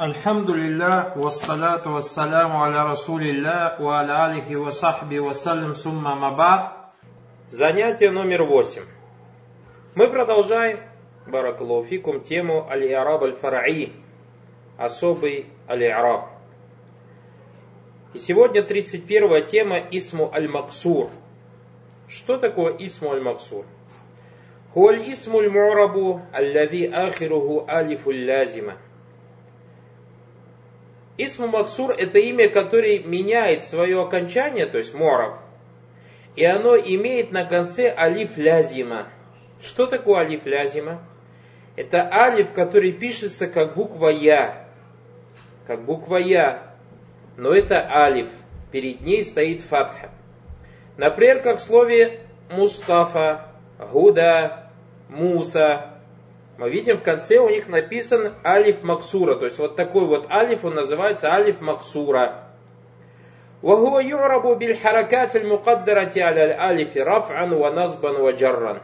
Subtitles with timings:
[0.00, 6.62] الحمد لله والصلاة والسلام على رسول الله وعلى آله وصحبه وسلم ثم ما بعد
[7.50, 8.82] Занятие номер восемь.
[9.94, 10.80] Мы продолжаем,
[11.26, 13.92] баракалуфикум, тему аль-Иараб аль-Фараи,
[14.76, 16.26] особый аль-Иараб.
[18.14, 21.10] И сегодня 31 тема Исму аль-Максур.
[22.08, 23.64] Что такое Исму аль-Максур?
[24.76, 28.76] هو الاسم المعرب الذي آخره ألف اللازمة
[31.21, 35.39] Исму Максур это имя, которое меняет свое окончание, то есть мораб,
[36.37, 39.09] и оно имеет на конце алиф лязима.
[39.61, 41.01] Что такое алиф лязима?
[41.75, 44.69] Это алиф, который пишется как буква Я.
[45.67, 46.73] Как буква Я.
[47.35, 48.29] Но это алиф.
[48.71, 50.11] Перед ней стоит фатха.
[50.95, 53.47] Например, как в слове Мустафа,
[53.91, 54.71] Гуда,
[55.09, 55.98] Муса,
[56.58, 59.34] мы видим в конце у них написан алиф максура.
[59.34, 62.44] То есть вот такой вот алиф, он называется алиф максура.
[63.62, 68.82] وهو يعرب بالحركات المقدرة على الألف رفعا ونصبا وجرا.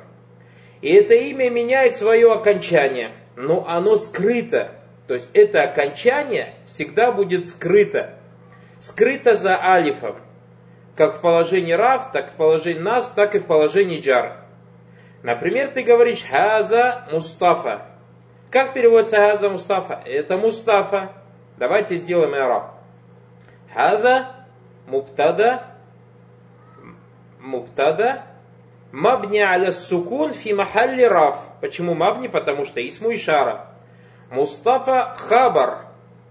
[0.80, 4.72] И это имя меняет свое окончание, но оно скрыто.
[5.06, 8.14] То есть это окончание всегда будет скрыто.
[8.80, 10.16] Скрыто за алифом.
[10.96, 14.38] Как в положении раф, так в положении насб, так и в положении джар.
[15.25, 17.81] Например, ты говоришь «Хаза Мустафа».
[18.51, 19.99] Как переводится «Хаза Мустафа»?
[20.05, 21.13] Это Мустафа.
[21.57, 22.75] Давайте сделаем араб.
[23.73, 24.27] Хаза
[24.85, 25.63] Муптада
[27.39, 28.21] Муптада
[28.91, 31.37] Мабни аля сукун фи махалли раф.
[31.59, 32.27] Почему мабни?
[32.27, 33.65] Потому что исму ишара.
[34.29, 35.87] Мустафа хабар.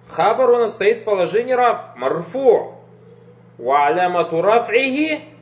[0.09, 1.81] Хабар у нас стоит в положении раф.
[1.97, 2.77] Марфу.
[3.59, 5.34] Ва алямату раф'ихи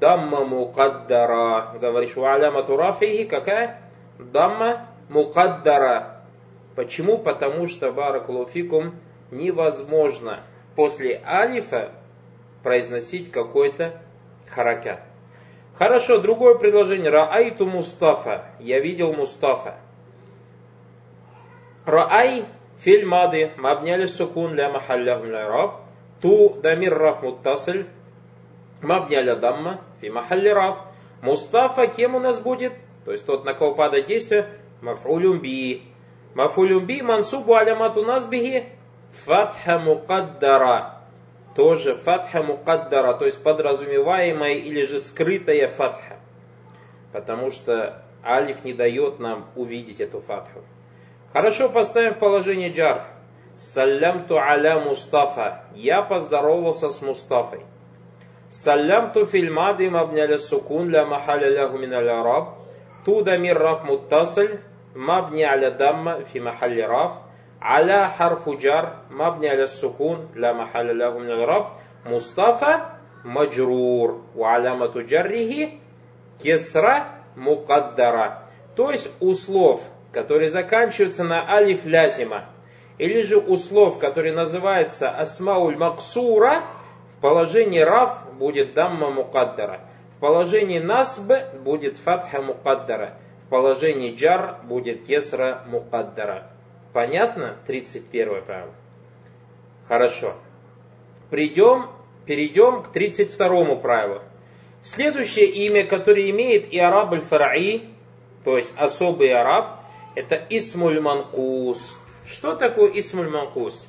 [0.00, 1.74] дамма мукаддара.
[1.80, 3.80] Говоришь, ва алямату раф'ихи какая?
[4.18, 6.22] Дамма мукаддара.
[6.74, 7.18] Почему?
[7.18, 8.94] Потому что, баракулуфикум,
[9.30, 10.40] невозможно
[10.76, 11.92] после алифа
[12.62, 14.00] произносить какой-то
[14.48, 15.00] харакят.
[15.74, 17.10] Хорошо, другое предложение.
[17.10, 18.46] Раайту Мустафа.
[18.58, 19.76] Я видел Мустафа.
[21.86, 22.44] Раай
[22.78, 25.80] филь мады мабняли сукун ля махалляхум раб.
[26.20, 27.86] Ту дамир раф муттасль
[28.82, 30.78] мабняля дамма фи махалли раф.
[31.22, 32.72] Мустафа кем у нас будет?
[33.04, 34.48] То есть тот, на кого падает действие,
[34.82, 35.82] мафулюм би.
[36.34, 38.66] Мафулюм би мансубу алямату насбихи
[39.24, 40.98] фатха мукаддара
[41.58, 46.18] тоже фатха мукаддара, то есть подразумеваемая или же скрытая фатха.
[47.12, 50.60] Потому что алиф не дает нам увидеть эту фатху.
[51.32, 53.06] Хорошо, поставим в положение джар.
[53.56, 55.64] Салямту аля Мустафа.
[55.74, 57.66] Я поздоровался с Мустафой.
[58.49, 62.55] Салямту фильмады мабняля сукун ля махаля лягу мин араб.
[63.05, 64.59] Туда мир раф муттасль.
[64.95, 67.11] Мабни аля дамма фи махалли раф.
[67.63, 71.65] على حرف جر مبني على السكون لا محل له من الإعراب
[72.05, 72.79] مصطفى
[73.25, 75.69] مجرور وعلامة جره
[76.43, 77.05] كسرة
[77.37, 78.43] مقدرة
[78.75, 79.81] то есть у слов,
[80.11, 82.45] которые заканчиваются на алиф лязима,
[82.97, 86.63] или же у слов, которые называются асмауль максура,
[87.18, 89.80] в положении раф будет дамма мукаддара,
[90.16, 91.32] в положении насб
[91.64, 96.48] будет фатха мукаддара, в положении джар будет кесра мукаддара.
[96.92, 97.56] Понятно?
[97.66, 98.72] 31 правило.
[99.88, 100.34] Хорошо.
[101.28, 101.86] Придем,
[102.24, 104.22] перейдем к 32 правилу.
[104.82, 107.88] Следующее имя, которое имеет и араб аль-фараи,
[108.44, 109.82] то есть особый араб,
[110.14, 111.98] это исмуль манкус.
[112.24, 113.88] Что такое исмуль манкус?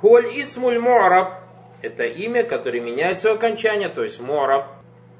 [0.00, 1.40] Хуаль исмуль му'раб,
[1.82, 4.64] это имя, которое меняет свое окончание, то есть му'раб.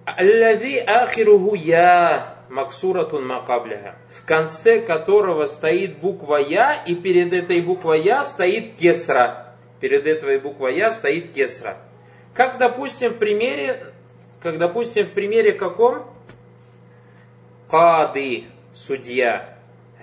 [0.04, 8.02] Аллази ахируху я, максуратун макабляха, в конце которого стоит буква Я, и перед этой буквой
[8.02, 9.54] Я стоит кесра.
[9.80, 11.76] Перед этой буквой Я стоит кесра.
[12.34, 13.92] Как, допустим, в примере,
[14.42, 16.06] как, допустим, в примере каком?
[17.68, 18.44] Кады,
[18.74, 19.56] судья.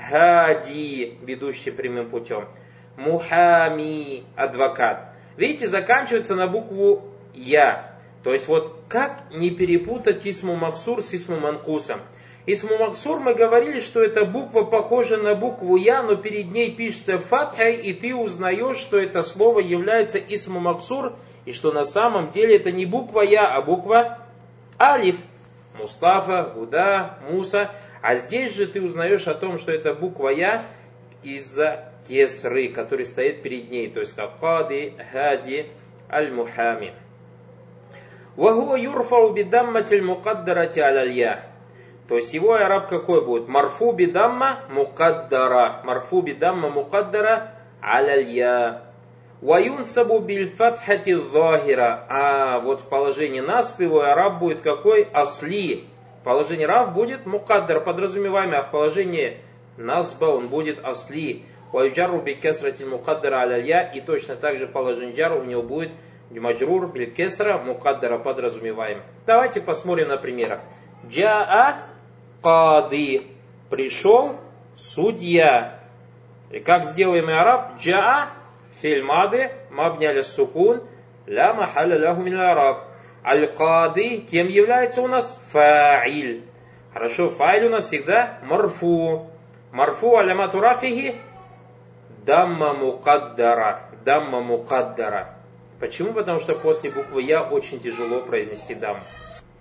[0.09, 2.47] Хади, ведущий прямым путем.
[2.95, 5.13] Мухами, адвокат.
[5.37, 7.03] Видите, заканчивается на букву
[7.33, 7.93] Я.
[8.23, 11.99] То есть вот как не перепутать Исму Максур с Исму Манкусом?
[12.45, 17.17] Исму Максур мы говорили, что эта буква похожа на букву Я, но перед ней пишется
[17.17, 21.13] фатхай, и ты узнаешь, что это слово является Исму Максур,
[21.45, 24.19] и что на самом деле это не буква Я, а буква
[24.79, 25.17] Алиф.
[25.77, 27.71] Мустафа, Гуда, Муса.
[28.01, 30.65] А здесь же ты узнаешь о том, что это буква Я
[31.23, 35.67] из-за Кесры, который стоит перед ней, то есть как Кади Хади
[36.09, 36.93] Аль-Мухами.
[38.37, 39.35] Юрфау
[40.03, 41.43] мукаддарати алялья.
[42.07, 43.47] То есть его араб какой будет?
[43.47, 45.81] Марфу бидамма мукаддара.
[45.83, 48.83] Марфу бидамма мукаддара алялья.
[49.41, 52.05] Ваюнсабу бильфатхати захира.
[52.09, 55.03] А вот в положении насп его араб будет какой?
[55.03, 55.85] Асли.
[56.21, 59.37] В положении рав будет мукаддар, подразумеваемый, а в положении
[59.77, 61.45] насба он будет асли.
[61.71, 63.91] Ваюджару бикесрати мукаддара алялья.
[63.93, 65.91] И точно так же положение джару у него будет
[66.31, 69.01] маджрур билькесра мукаддара подразумеваем.
[69.25, 70.61] Давайте посмотрим на примерах.
[71.07, 71.79] Джаа
[72.41, 73.23] кады.
[73.69, 74.35] Пришел
[74.75, 75.79] судья.
[76.51, 77.77] И как сделаем и араб?
[77.79, 78.29] Джаа
[78.81, 80.83] фильмады мабняля сукун
[81.25, 82.85] ля махаля ляху араб.
[83.25, 85.37] Аль-кады кем является у нас?
[85.51, 86.43] Фаиль.
[86.93, 89.29] Хорошо, фаиль у нас всегда марфу.
[89.71, 91.15] Марфу алямату рафихи
[92.27, 93.89] дамма мукаддара.
[94.03, 95.33] Дамма мукаддара.
[95.79, 96.13] Почему?
[96.13, 98.97] Потому что после буквы Я очень тяжело произнести дам.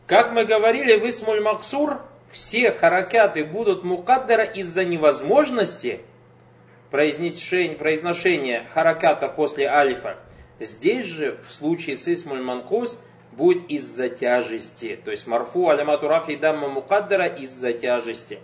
[0.06, 6.00] Как мы говорили, в Исмуль Максур все харакаты будут мукаддара из-за невозможности
[6.90, 10.16] произношения, хараката после алифа.
[10.58, 12.98] Здесь же, в случае с Исмуль Манкус,
[13.32, 14.98] будет из-за тяжести.
[15.04, 18.40] То есть марфу алямату рафи дамма мукаддара из-за тяжести.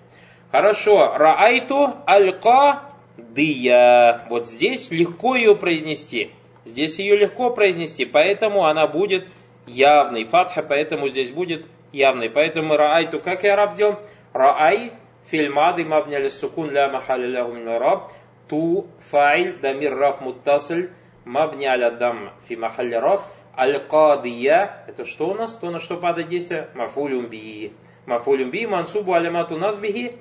[0.51, 1.17] Хорошо.
[1.17, 4.27] Раайту алька дия.
[4.29, 6.33] Вот здесь легко ее произнести.
[6.65, 9.29] Здесь ее легко произнести, поэтому она будет
[9.67, 10.25] явной.
[10.25, 12.31] Фатха, поэтому здесь будет явной.
[12.31, 13.97] Поэтому раайту, как я раб делал?
[14.33, 14.93] Раай,
[15.27, 18.13] фильмады, мабняли сукун, ля махали лягу мин раб.
[18.49, 20.91] Ту, фаиль, дамир раф муттасль,
[21.25, 23.23] мабняля дам фи махали раф.
[23.57, 25.53] Аль-Кадия, это что у нас?
[25.53, 26.69] То, на что падает действие?
[26.75, 27.73] Мафулюм би.
[28.07, 30.17] Мафулюм би, мансубу алямату назбихи,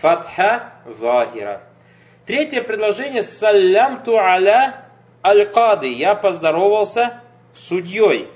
[0.00, 1.62] фатха захира.
[2.26, 3.22] Третье предложение.
[3.22, 4.86] Салямту аля
[5.22, 7.20] Аль-Кады, я поздоровался
[7.54, 8.30] с судьей.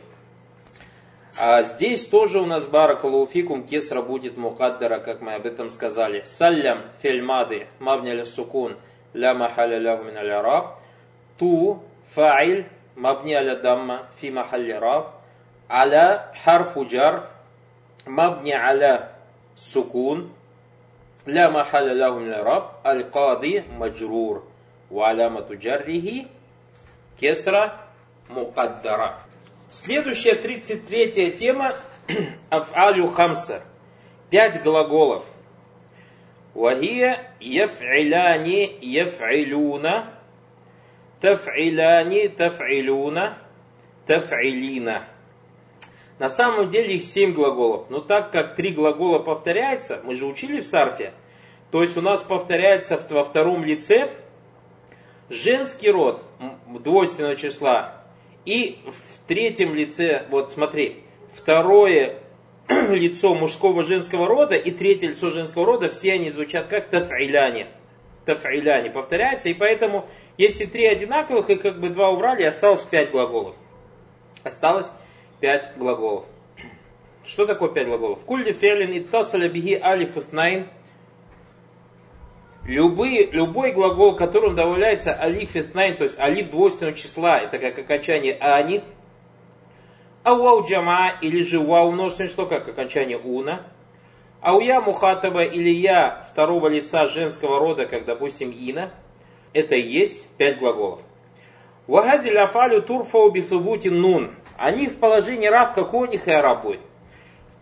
[1.40, 6.20] А здесь тоже у нас баракалуфикум кесра будет мукаддара, как мы об этом сказали.
[6.24, 8.76] Саллям фильмады мабня сукун
[9.14, 10.66] ля махаля лягу мин аль
[11.38, 11.82] Ту
[12.14, 15.06] фаиль мабни аля дамма фи махалли раф.
[15.70, 17.30] Аля харфу джар
[18.04, 19.12] мабни аля
[19.56, 20.30] сукун
[21.28, 23.68] ля махаля лягу мин аль-раб.
[23.78, 24.44] маджрур.
[24.90, 26.28] Ва алямату джаррихи
[27.20, 27.76] кесра
[28.28, 29.18] мукаддара.
[29.70, 31.74] Следующая 33 тема
[32.50, 33.62] аф'алю хамса.
[34.30, 35.26] Пять глаголов.
[36.54, 40.14] Вахия яф'иляни яф'илюна
[41.20, 43.36] таф'иляни таф'илюна
[44.06, 45.04] таф'илина.
[46.18, 47.88] На самом деле их семь глаголов.
[47.90, 51.12] Но так как три глагола повторяются, мы же учили в сарфе,
[51.70, 54.10] то есть у нас повторяется во втором лице
[55.28, 56.22] женский род
[56.66, 57.98] двойственного числа
[58.44, 61.02] и в третьем лице, вот смотри,
[61.34, 62.16] второе
[62.68, 67.66] лицо мужского женского рода и третье лицо женского рода, все они звучат как тафиляне.
[68.24, 70.06] Тафиляне повторяется, и поэтому,
[70.38, 73.54] если три одинаковых, и как бы два убрали, осталось пять глаголов.
[74.44, 74.90] Осталось
[75.40, 76.24] пять глаголов.
[77.24, 78.24] Что такое пять глаголов?
[78.24, 80.16] Кульли фелин и тасаля биги алиф
[82.64, 88.34] Любые, любой глагол, которым добавляется алиф итнайн, то есть алиф двойственного числа, это как окончание
[88.34, 88.82] ани,
[90.22, 93.62] а вау джама или же вау множественное число, как окончание уна,
[94.40, 98.90] а у я мухатаба или я второго лица женского рода, как, допустим, ина,
[99.52, 101.00] это и есть пять глаголов.
[101.86, 104.34] Вагази ляфалю турфау бисубути нун.
[104.58, 106.80] Они в положении раб, какой у них и араб будет?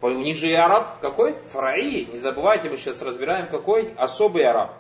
[0.00, 1.34] У них же и араб какой?
[1.52, 2.08] Фараи.
[2.10, 4.72] Не забывайте, мы сейчас разбираем какой особый араб.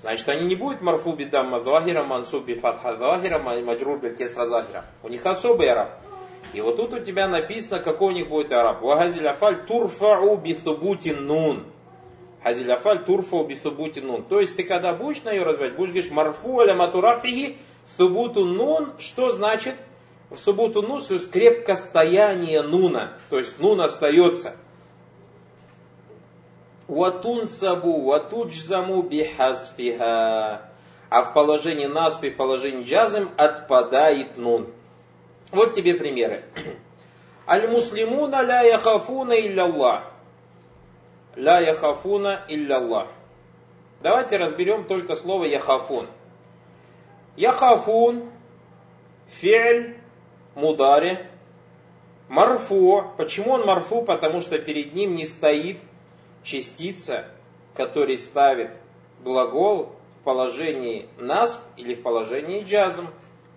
[0.00, 4.84] Значит, они не будут марфу бидамма захира, мансуб би фатха захира, маджрур кесра захира.
[5.04, 5.90] У них особый араб.
[6.52, 8.82] И вот тут у тебя написано, какой у них будет араб.
[8.82, 10.56] Вагазиль афаль турфау би
[11.12, 11.66] нун.
[12.42, 13.56] Хазиль афаль турфау би
[14.00, 14.24] нун.
[14.24, 17.58] То есть ты когда будешь на ее разбирать, будешь говорить марфу аля матурафиги
[17.96, 18.94] субуту нун.
[18.98, 19.76] Что значит?
[20.30, 23.14] В субуту нун, то есть крепкостояние нуна.
[23.30, 24.56] То есть нун остается.
[26.88, 30.70] Ватунсабу, ватуджзаму бихазфиха.
[31.08, 34.72] А в положении наспи, в положении джазм отпадает нун.
[35.52, 36.42] Вот тебе примеры.
[37.46, 40.04] Аль-муслимуна ля яхафуна илля
[41.36, 43.08] Ля яхафуна илля
[44.02, 46.08] Давайте разберем только слово яхафун.
[47.36, 48.30] Яхафун,
[49.28, 49.96] фи'ль,
[50.56, 51.18] мудари,
[52.28, 53.04] марфу.
[53.16, 54.02] Почему он марфу?
[54.02, 55.78] Потому что перед ним не стоит
[56.42, 57.26] частица,
[57.74, 58.70] который ставит
[59.22, 63.06] глагол в положении насб или в положении джазм.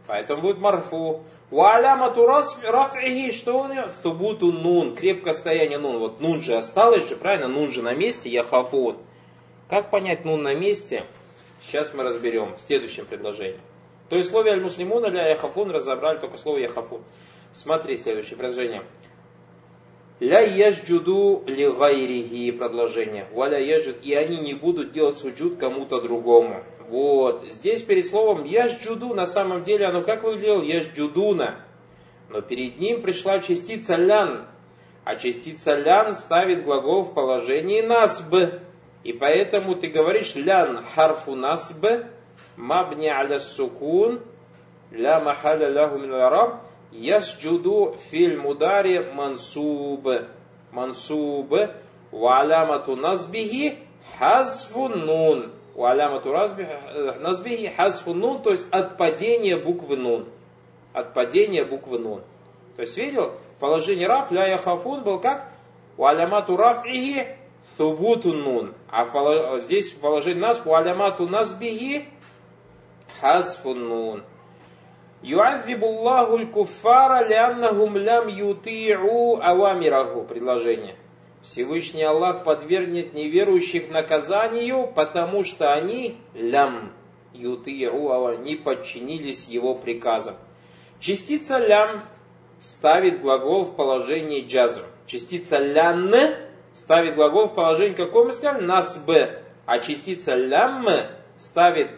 [0.06, 1.24] Поэтому будет марфу.
[1.50, 3.88] Ваалямату рафихи, что у него?
[4.04, 5.98] Тубуту нун, крепкое стояние нун.
[5.98, 7.48] Вот нун же осталось же, правильно?
[7.48, 8.98] Нун же на месте, я хафун.
[9.68, 11.06] Как понять нун на месте?
[11.64, 13.60] Сейчас мы разберем в следующем предложении.
[14.10, 17.04] То есть слове аль-муслимуна для яхафун разобрали только слово яхафун.
[17.54, 18.84] Смотри, следующее предложение.
[20.20, 23.28] Ля яжджуду ли гайрихи продолжение.
[23.32, 23.98] Валя яжджуд.
[24.02, 26.64] И они не будут делать суджуд кому-то другому.
[26.90, 27.46] Вот.
[27.52, 30.62] Здесь перед словом яжджуду на самом деле оно как выглядело?
[30.64, 31.66] Яжджудуна.
[32.30, 34.48] Но перед ним пришла частица лян.
[35.06, 38.34] А частица лян ставит глагол в положении насб.
[39.04, 41.86] И поэтому ты говоришь лян харфу насб
[42.60, 44.22] мабни аля сукун
[44.92, 46.62] ля махаля ляху мин араб
[46.92, 50.08] ясджуду филь мудари мансуб.
[50.72, 51.54] Мансуб.
[52.12, 53.80] Валямату назбихи
[54.18, 55.52] хазфу нун.
[55.76, 56.34] Валямату
[57.20, 60.26] назбихи хазфу нун, то есть отпадение буквы нун.
[60.94, 62.24] Отпадение буквы нун.
[62.76, 65.52] То есть видел, положение раф ля яхафун был как
[65.98, 67.36] валямату рафихи
[67.78, 68.74] Субуту нун.
[68.90, 72.08] А здесь положение нас валямату назбихи
[73.20, 74.24] хазфун нун.
[75.22, 80.24] Юаззибу Аллаху аль-куффара ляннахум лям юти'у авамираху.
[80.24, 80.96] Предложение.
[81.42, 86.94] Всевышний Аллах подвергнет неверующих наказанию, потому что они лям
[87.34, 90.36] юти'у не подчинились его приказам.
[91.00, 92.02] Частица лям
[92.60, 94.84] ставит глагол в положении джазм.
[95.06, 96.14] Частица лян
[96.74, 98.64] ставит глагол в положении каком мы сказали?
[98.64, 99.44] Нас б.
[99.66, 100.86] А частица лям
[101.40, 101.92] ставит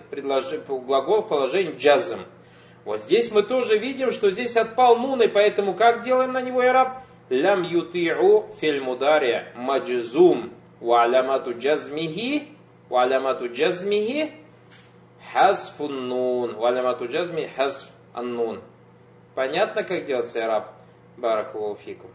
[0.68, 2.22] глагол в положении джазм.
[2.86, 6.64] Вот здесь мы тоже видим, что здесь отпал нун, и поэтому как делаем на него
[6.64, 7.04] ираб?
[7.30, 12.50] Лям юти'у филь мудария маджзум ва алямату джазмихи
[12.90, 14.34] ва алямату джазмихи
[15.32, 18.62] хазфун нун ва алямату джазми хазф аннун.
[19.36, 20.74] Понятно, как делается ираб?
[21.18, 22.12] Баракулуфикум.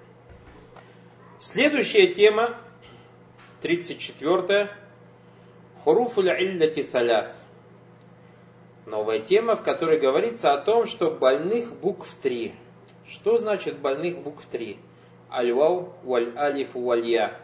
[1.39, 2.57] Следующая тема,
[3.63, 4.71] 34
[5.87, 7.29] Хуруфуль илляти саляф.
[8.87, 12.57] Новая тема, в которой говорится о том, что больных букв три.
[13.09, 14.79] Что значит больных букв три?
[15.31, 17.39] Аль-вау, валь-алиф, валь-я.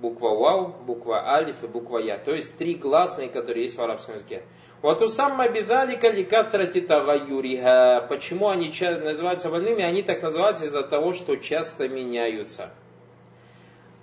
[0.00, 2.16] Буква вау, буква алиф и буква я.
[2.16, 4.42] То есть три гласные, которые есть в арабском языке.
[4.80, 8.06] Вот у самма бидалика ликатрати тагаюриха.
[8.08, 9.82] Почему они называются больными?
[9.82, 12.70] Они так называются из-за того, что часто меняются.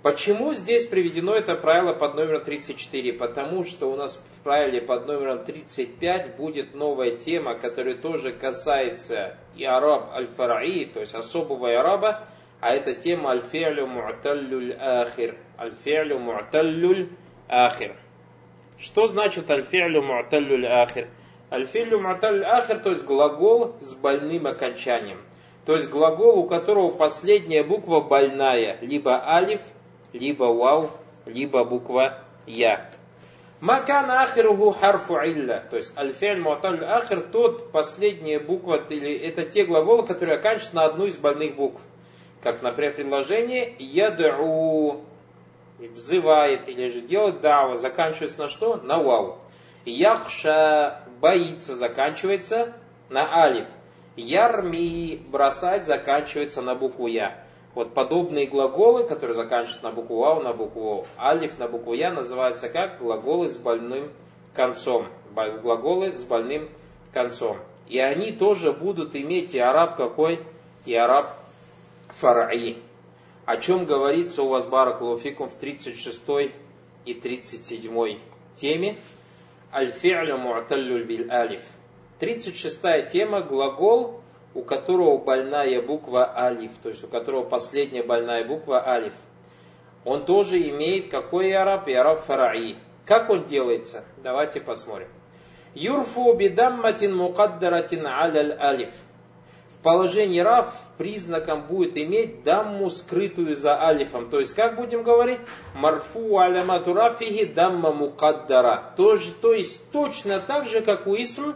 [0.04, 3.14] Почему здесь приведено это правило под номером 34?
[3.14, 9.38] Потому что у нас в правиле под номером 35 будет новая тема, которая тоже касается
[9.56, 12.28] и араб аль-фараи, то есть особого араба,
[12.60, 15.38] а это тема аль-фи'лю му'таллюль ахир.
[15.58, 17.08] Аль-фи'лю му'таллюль
[17.48, 17.96] ахир.
[18.78, 21.08] Что значит аль-фи'лю му'таллюль ахир?
[21.50, 25.22] Аль-фи'лю му'таллюль ахир, то есть глагол с больным окончанием.
[25.64, 29.62] То есть глагол, у которого последняя буква больная, либо алиф,
[30.14, 30.90] либо вау,
[31.26, 32.88] либо буква я.
[33.60, 35.64] Макан ахируху харфу илля.
[35.70, 41.06] То есть муаталь ахир, тот последняя буква, или это те глаголы, которые оканчиваются на одну
[41.06, 41.80] из больных букв.
[42.42, 45.02] Как, например, предложение яд'у,
[45.78, 48.76] взывает, или же делает дава, заканчивается на что?
[48.76, 49.38] На вау.
[49.84, 52.74] Яхша, боится, заканчивается
[53.08, 53.66] на алиф.
[54.16, 57.43] Ярми, бросать, заканчивается на букву я.
[57.74, 62.68] Вот подобные глаголы, которые заканчиваются на букву А, на букву Алиф, на букву Я, называются
[62.68, 64.12] как глаголы с больным
[64.54, 65.06] концом.
[65.34, 66.68] Глаголы с больным
[67.12, 67.58] концом.
[67.88, 70.40] И они тоже будут иметь и араб какой,
[70.86, 71.36] и араб
[72.20, 72.78] фараи.
[73.44, 76.22] О чем говорится у вас, Баракулуфикум, в 36
[77.04, 78.18] и 37
[78.56, 78.96] теме.
[79.72, 81.62] Аль-фи'лю му'таллюль бил алиф.
[82.20, 84.20] 36 тема, глагол,
[84.54, 89.14] у которого больная буква алиф, то есть у которого последняя больная буква алиф,
[90.04, 91.88] он тоже имеет какой араб?
[91.88, 92.76] И араб фараи.
[93.06, 94.04] Как он делается?
[94.22, 95.08] Давайте посмотрим.
[95.74, 98.90] Юрфу бидамматин мукаддаратин аляль алиф.
[99.78, 104.30] В положении раф признаком будет иметь дамму, скрытую за алифом.
[104.30, 105.40] То есть, как будем говорить?
[105.74, 108.94] Марфу алямату рафихи дамма мукаддара.
[108.96, 111.54] То, то есть, точно так же, как у исм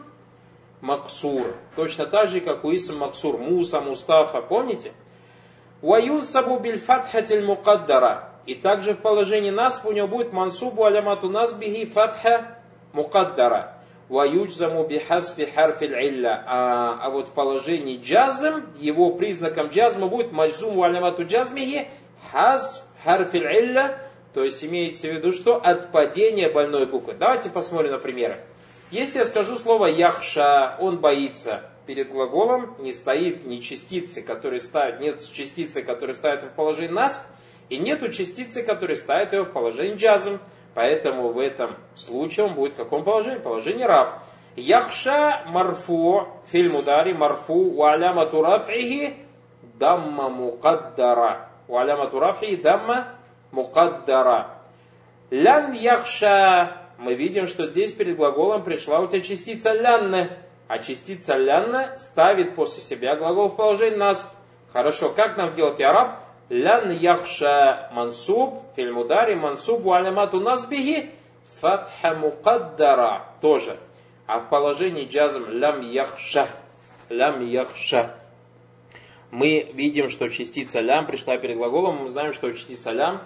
[0.81, 1.55] Максур.
[1.77, 3.39] Точно так же, как у Исм Максур.
[3.39, 4.41] Муса, Мустафа.
[4.43, 4.93] Помните?
[5.83, 8.31] Ваюнсабу бильфатхатиль мукаддара.
[8.47, 12.59] И также в положении насб у него будет мансубу алямату насбихи фатха
[12.93, 13.75] мукаддара.
[14.09, 16.43] Ваюджзаму бихасфи харфиль илля.
[16.47, 21.89] А, а вот в положении джазм, его признаком джазма будет маджзуму алямату джазмихи
[22.33, 23.99] хаз харфиль илля.
[24.33, 25.57] То есть имеется в виду что?
[25.57, 27.15] Отпадение больной буквы.
[27.15, 28.41] Давайте посмотрим на примеры.
[28.91, 35.01] Если я скажу слово яхша, он боится, перед глаголом не стоит ни частицы, которые ставят,
[35.01, 37.23] нет частицы, которые ставят в положение нас,
[37.69, 40.41] и нету частицы, которые ставят его в положение джазм.
[40.75, 43.39] Поэтому в этом случае он будет в каком положении?
[43.39, 44.23] Положение рав.
[44.57, 49.17] Яхша марфу фильм удари марфу ва алямату рафихи
[49.79, 51.51] дамма мукаддара.
[51.69, 53.09] Ва алямату рафихи дамма
[53.51, 54.59] мукаддара.
[55.31, 56.78] Лян яхша.
[56.99, 60.31] Мы видим, что здесь перед глаголом пришла у тебя частица лянна.
[60.67, 64.31] А частица лянна ставит после себя глагол в положении нас.
[64.73, 66.21] Хорошо, как нам делать араб?
[66.49, 71.11] Лян яхша мансуб, фильм удари, мансуб, алямату насбихи,
[71.61, 73.27] фатха мукаддара.
[73.41, 73.79] Тоже.
[74.27, 76.49] А в положении джазм лям яхша.
[77.09, 78.15] Лям яхша.
[79.31, 82.03] Мы видим, что частица лям пришла перед глаголом.
[82.03, 83.23] Мы знаем, что частица лям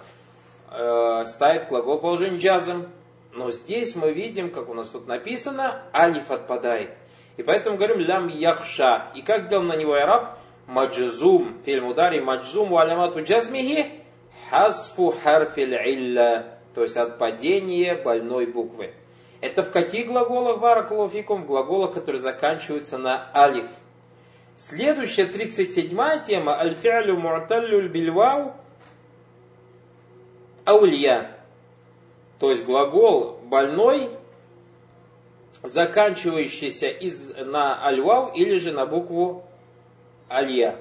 [0.70, 2.86] э, ставит глагол в положении джазм.
[3.32, 6.90] Но здесь мы видим, как у нас тут написано, алиф отпадает.
[7.36, 9.10] И поэтому говорим лям яхша.
[9.14, 10.38] И как делал на него араб?
[10.66, 11.62] Маджзум.
[11.64, 14.02] Фильм удари маджзум у алямату джазмихи
[14.50, 16.58] хасфу харфиль илля.
[16.74, 18.92] То есть отпадение больной буквы.
[19.40, 21.44] Это в каких глаголах баракулуфикум?
[21.44, 23.66] В глаголах, которые заканчиваются на алиф.
[24.56, 25.88] Следующая, 37
[26.24, 28.54] тема, аль-фи'лю бильвау
[30.64, 31.41] аулья.
[32.42, 34.10] То есть глагол больной,
[35.62, 39.44] заканчивающийся из, на альвау или же на букву
[40.28, 40.74] алья.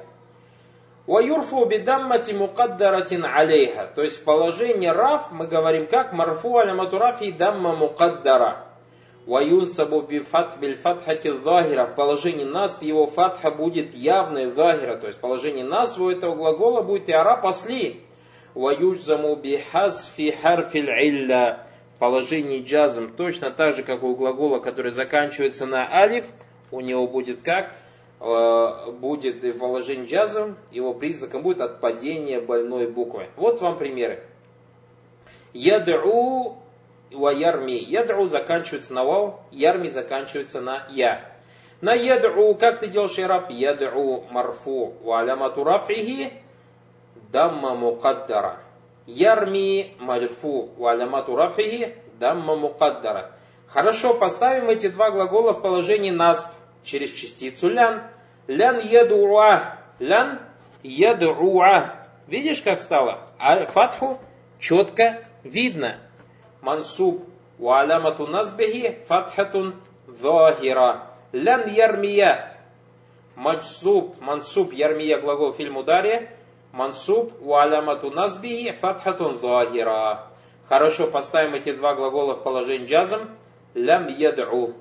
[1.06, 3.92] Ваюрфу бидаммати мукаддаратин алейха.
[3.94, 8.66] То есть в положении раф мы говорим как марфу аляматурафи дамма мукаддара.
[9.28, 11.86] Ваюнсабу бильфатхати захира.
[11.86, 14.96] В положении насб его фатха будет явной захира.
[14.96, 18.02] То есть в положении насб у этого глагола будет и ара пасли.
[18.54, 21.66] Ваюджзаму бихазфи харфиль илля.
[21.96, 26.26] В положении джазм точно так же, как у глагола, который заканчивается на алиф,
[26.72, 27.72] у него будет как?
[28.20, 33.30] Э, будет в положении джазом, его признаком будет отпадение больной буквы.
[33.36, 34.24] Вот вам примеры.
[35.54, 36.58] Яд'у
[37.12, 37.80] ва ярми.
[37.80, 41.32] Яд'у заканчивается на вау, ярми заканчивается на я.
[41.82, 43.50] На яд'у, как ты делаешь ираб?
[43.50, 45.64] Яд'у марфу ва алямату
[47.32, 48.60] дамма мукаддара.
[49.08, 53.32] Ярми марфу ва алямату рафихи дамма мукаддара.
[53.68, 56.48] Хорошо, поставим эти два глагола в положении насб
[56.84, 58.04] через частицу лян.
[58.48, 59.78] Лян ядуа.
[60.00, 60.40] Лян
[60.84, 61.94] ядуа.
[62.28, 63.20] Видишь, как стало?
[63.40, 64.20] А фатху
[64.60, 66.00] четко видно.
[66.62, 67.24] Мансуб.
[67.60, 69.76] Уалямату назбихи фатхатун
[70.08, 71.08] захира.
[71.32, 72.58] Лян ярмия.
[73.36, 74.20] Маджзуб.
[74.20, 74.74] Мансуб.
[74.74, 76.36] Ярмия глагол фильм ударе.
[76.72, 77.34] Мансуб.
[77.42, 80.28] Уалямату назбихи фатхатун захира.
[80.68, 83.30] Хорошо, поставим эти два глагола в положение джазом.
[83.74, 84.76] Лям яд'у.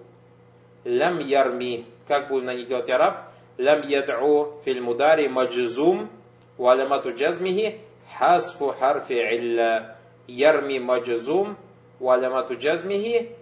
[0.85, 1.87] Лям ярми.
[2.07, 3.25] Как будем на них делать араб?
[3.57, 6.11] Лям яд'у филь мудари маджзум.
[6.59, 7.81] Валямату джазмихи
[8.19, 9.97] хасфу харфи илля.
[10.27, 11.57] Ярми маджзум.
[11.99, 13.37] Валямату джазмихи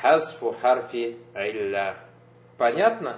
[0.00, 1.96] хасфу харфи илля.
[2.56, 3.16] Понятно?